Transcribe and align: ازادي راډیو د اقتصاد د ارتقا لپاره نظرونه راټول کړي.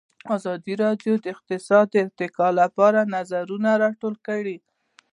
ازادي 0.35 0.73
راډیو 0.83 1.13
د 1.19 1.25
اقتصاد 1.35 1.85
د 1.91 1.95
ارتقا 2.05 2.47
لپاره 2.61 3.09
نظرونه 3.15 3.69
راټول 3.83 4.15
کړي. 4.27 4.57